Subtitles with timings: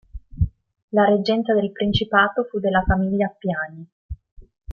[0.93, 3.87] La reggenza del principato fu della famiglia Appiani.